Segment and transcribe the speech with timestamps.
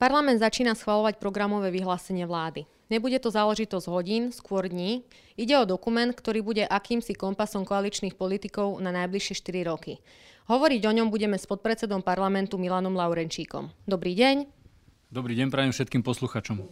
[0.00, 2.64] Parlament začína schvalovať programové vyhlásenie vlády.
[2.88, 5.04] Nebude to záležitosť hodín, skôr dní.
[5.36, 10.00] Ide o dokument, ktorý bude akýmsi kompasom koaličných politikov na najbližšie 4 roky.
[10.48, 13.68] Hovoriť o ňom budeme s podpredsedom parlamentu Milanom Laurenčíkom.
[13.84, 14.48] Dobrý deň.
[15.12, 16.64] Dobrý deň prajem všetkým posluchačom.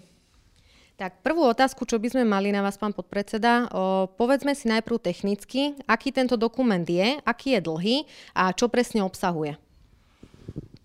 [0.96, 5.04] Tak prvú otázku, čo by sme mali na vás, pán podpredseda, o, povedzme si najprv
[5.04, 7.96] technicky, aký tento dokument je, aký je dlhý
[8.32, 9.67] a čo presne obsahuje.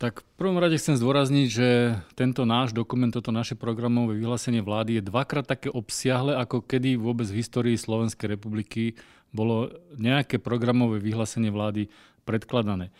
[0.04, 5.00] Tak v prvom rade chcem zdôrazniť, že tento náš dokument, toto naše programové vyhlásenie vlády
[5.00, 9.00] je dvakrát také obsiahle, ako kedy vôbec v histórii Slovenskej republiky
[9.31, 11.87] bolo nejaké programové vyhlásenie vlády
[12.28, 12.92] predkladané.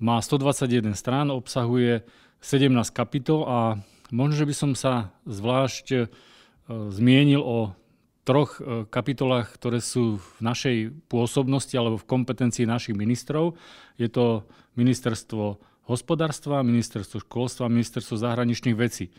[0.00, 2.08] Má 121 strán, obsahuje
[2.40, 3.76] 17 kapitol a
[4.08, 5.98] možno, že by som sa zvlášť e,
[6.72, 7.76] zmienil o
[8.24, 10.76] troch e, kapitolách, ktoré sú v našej
[11.12, 13.60] pôsobnosti alebo v kompetencii našich ministrov.
[14.00, 19.08] Je to ministerstvo hospodárstva, ministerstvo školstva ministerstvo zahraničných vecí.
[19.08, 19.12] E,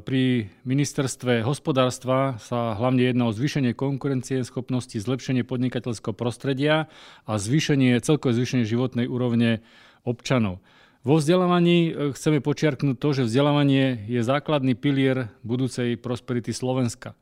[0.00, 6.88] pri ministerstve hospodárstva sa hlavne jedná o zvýšenie konkurencie schopnosti, zlepšenie podnikateľského prostredia
[7.28, 9.60] a zvýšenie, celkové zvýšenie životnej úrovne
[10.02, 10.64] občanov.
[11.04, 17.14] Vo vzdelávaní e, chceme počiarknúť to, že vzdelávanie je základný pilier budúcej prosperity Slovenska.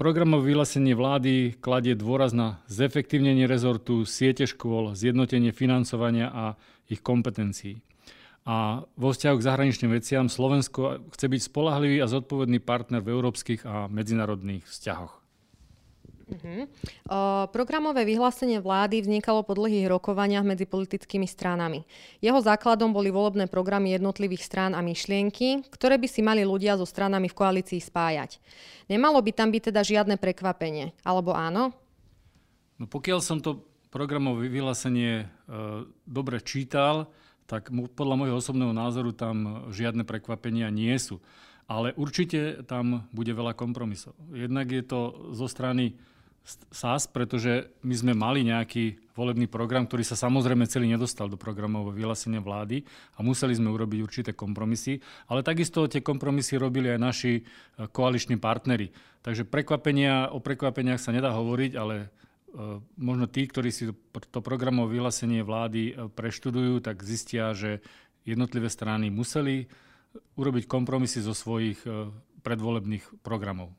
[0.00, 6.44] Programové vyhlásenie vlády kladie dôraz na zefektívnenie rezortu, siete škôl, zjednotenie financovania a
[6.88, 7.84] ich kompetencií.
[8.48, 13.68] A vo vzťahu k zahraničným veciam Slovensko chce byť spolahlivý a zodpovedný partner v európskych
[13.68, 15.19] a medzinárodných vzťahoch.
[16.30, 16.70] Uh-huh.
[17.10, 17.18] O,
[17.50, 21.82] programové vyhlásenie vlády vznikalo po dlhých rokovaniach medzi politickými stranami.
[22.22, 26.86] Jeho základom boli volebné programy jednotlivých strán a myšlienky, ktoré by si mali ľudia so
[26.86, 28.38] stranami v koalícii spájať.
[28.86, 31.74] Nemalo by tam byť teda žiadne prekvapenie, alebo áno?
[32.78, 35.26] No pokiaľ som to programové vyhlásenie e,
[36.06, 37.10] dobre čítal,
[37.50, 41.18] tak podľa môjho osobného názoru tam žiadne prekvapenia nie sú.
[41.66, 44.14] Ale určite tam bude veľa kompromisov.
[44.30, 45.98] Jednak je to zo strany
[46.44, 51.92] SAS, pretože my sme mali nejaký volebný program, ktorý sa samozrejme celý nedostal do programového
[51.92, 52.82] vyhlásenia vlády
[53.14, 54.98] a museli sme urobiť určité kompromisy,
[55.28, 57.42] ale takisto tie kompromisy robili aj naši e,
[57.92, 58.90] koaliční partnery.
[59.20, 62.08] Takže prekvapenia, o prekvapeniach sa nedá hovoriť, ale e,
[62.96, 63.92] možno tí, ktorí si
[64.32, 67.84] to programové vyhlásenie vlády e, preštudujú, tak zistia, že
[68.24, 69.68] jednotlivé strany museli
[70.34, 71.86] urobiť kompromisy zo svojich
[72.42, 73.70] predvolebných programov.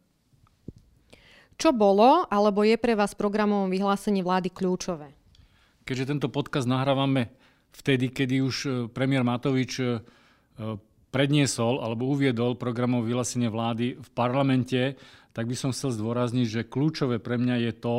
[1.62, 5.14] Čo bolo alebo je pre vás programovom vyhlásení vlády kľúčové?
[5.86, 7.30] Keďže tento podcast nahrávame
[7.70, 10.02] vtedy, kedy už e, premiér Matovič e,
[11.14, 14.98] predniesol alebo uviedol programové vyhlásenie vlády v parlamente,
[15.38, 17.98] tak by som chcel zdôrazniť, že kľúčové pre mňa je to,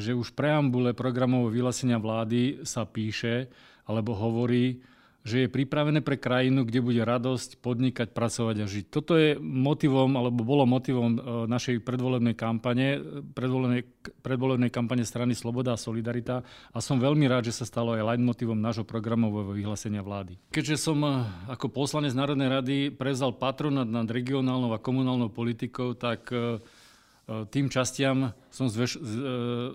[0.00, 3.52] že už v preambule programového vyhlásenia vlády sa píše
[3.84, 4.80] alebo hovorí,
[5.24, 8.84] že je pripravené pre krajinu, kde bude radosť podnikať, pracovať a žiť.
[8.92, 11.18] Toto je motivom, alebo bolo motivom e,
[11.48, 13.00] našej predvolebnej kampane,
[13.32, 13.88] predvolebnej,
[14.20, 18.60] predvolebnej kampane strany Sloboda a Solidarita a som veľmi rád, že sa stalo aj motivom
[18.60, 20.36] nášho programového vyhlásenia vlády.
[20.52, 26.28] Keďže som e, ako poslanec Národnej rady prezal patronát nad regionálnou a komunálnou politikou, tak
[26.36, 26.83] e, E,
[27.24, 29.04] tým častiam som zveš- e,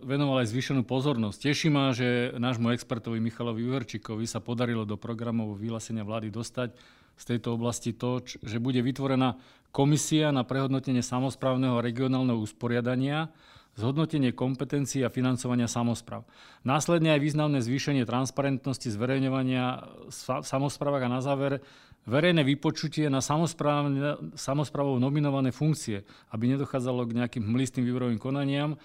[0.06, 1.50] venoval aj zvýšenú pozornosť.
[1.50, 6.78] Teší ma, že nášmu expertovi Michalovi Uherčíkovi sa podarilo do programov vyhlásenia vlády dostať
[7.18, 9.36] z tejto oblasti to, že bude vytvorená
[9.74, 13.34] komisia na prehodnotenie samozprávneho regionálneho usporiadania,
[13.78, 16.26] zhodnotenie kompetencií a financovania samozpráv.
[16.66, 21.62] Následne aj významné zvýšenie transparentnosti zverejňovania v samozprávach a na záver
[22.10, 26.02] verejné vypočutie na samozprávou nominované funkcie,
[26.34, 28.80] aby nedochádzalo k nejakým hmlistým výberovým konaniam,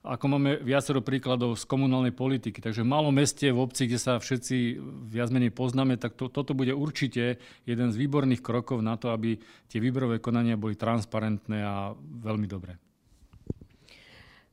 [0.00, 2.64] ako máme viacero príkladov z komunálnej politiky.
[2.64, 4.80] Takže v malom meste, v obci, kde sa všetci
[5.12, 7.36] viac menej poznáme, tak to, toto bude určite
[7.68, 9.36] jeden z výborných krokov na to, aby
[9.68, 12.80] tie výberové konania boli transparentné a veľmi dobré.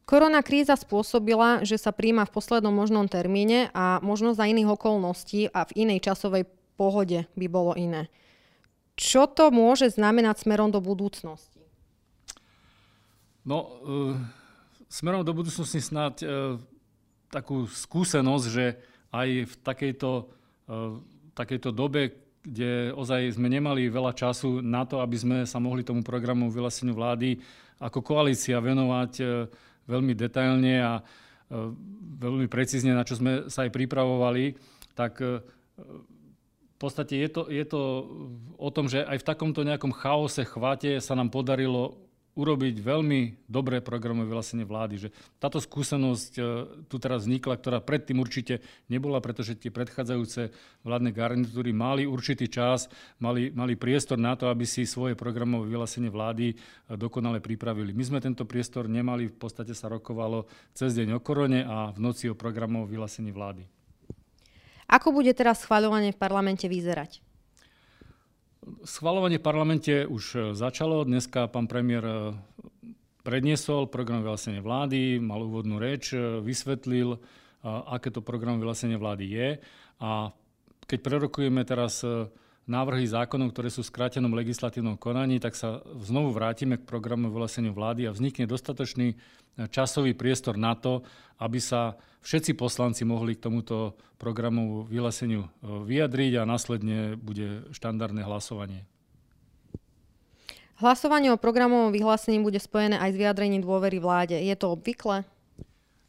[0.07, 5.51] Korona kríza spôsobila, že sa príjma v poslednom možnom termíne a možno za iných okolností
[5.51, 6.47] a v inej časovej
[6.79, 8.07] pohode by bolo iné.
[8.95, 11.59] Čo to môže znamenať smerom do budúcnosti?
[13.43, 14.15] No, uh,
[14.87, 16.29] smerom do budúcnosti snáď uh,
[17.27, 18.79] takú skúsenosť, že
[19.11, 21.03] aj v takejto, uh,
[21.35, 22.15] takejto dobe,
[22.47, 26.95] kde ozaj sme nemali veľa času na to, aby sme sa mohli tomu programu vyhláseniu
[26.95, 27.43] vlády
[27.83, 29.27] ako koalícia venovať uh,
[29.87, 31.71] veľmi detailne a uh,
[32.21, 34.55] veľmi precízne, na čo sme sa aj pripravovali,
[34.93, 35.41] tak uh,
[36.77, 37.81] v podstate je to, je to
[38.61, 42.06] o tom, že aj v takomto nejakom chaose, chvate sa nám podarilo
[42.37, 44.95] urobiť veľmi dobré programové vyhlásenie vlády.
[45.01, 45.09] Že
[45.41, 46.41] táto skúsenosť e,
[46.85, 50.53] tu teraz vznikla, ktorá predtým určite nebola, pretože tie predchádzajúce
[50.85, 52.85] vládne garnitúry mali určitý čas,
[53.17, 56.55] mali, mali priestor na to, aby si svoje programové vyhlásenie vlády e,
[56.93, 57.97] dokonale pripravili.
[57.97, 60.45] My sme tento priestor nemali, v podstate sa rokovalo
[60.77, 63.65] cez deň o korone a v noci o programovom vyhlásení vlády.
[64.87, 67.26] Ako bude teraz schváľovanie v parlamente vyzerať?
[68.83, 71.07] Schvalovanie v parlamente už e, začalo.
[71.07, 72.15] Dneska pán premiér e,
[73.23, 77.15] predniesol program vyhlásenia vlády, mal úvodnú reč, e, vysvetlil,
[77.67, 79.49] aké to program vyhlásenia vlády je.
[80.03, 80.31] A
[80.87, 81.99] keď prerokujeme teraz
[82.67, 87.71] návrhy zákonov, ktoré sú v skrátenom legislatívnom konaní, tak sa znovu vrátime k programu vyhláseniu
[87.71, 89.15] vlády a vznikne dostatočný
[89.71, 91.01] časový priestor na to,
[91.41, 98.21] aby sa všetci poslanci mohli k tomuto programu vyhláseniu e, vyjadriť a následne bude štandardné
[98.21, 98.85] hlasovanie.
[100.77, 104.37] Hlasovanie o programovom vyhlásení bude spojené aj s vyjadrením dôvery vláde.
[104.37, 105.25] Je to obvykle?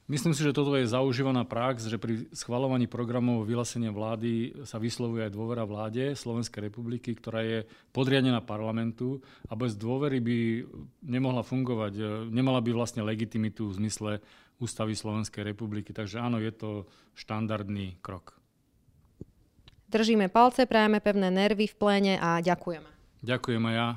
[0.08, 5.28] Myslím si, že toto je zaužívaná prax, že pri schvalovaní programov vyhlásenia vlády sa vyslovuje
[5.28, 10.64] aj dôvera vláde Slovenskej republiky, ktorá je podriadená parlamentu a bez dôvery by
[11.05, 14.10] nemohla fungovať, nemala by vlastne legitimitu v zmysle
[14.56, 15.93] ústavy Slovenskej republiky.
[15.93, 18.40] Takže áno, je to štandardný krok.
[19.93, 22.88] Držíme palce, prajeme pevné nervy v pléne a ďakujeme.
[23.28, 23.88] Ďakujem aj ja.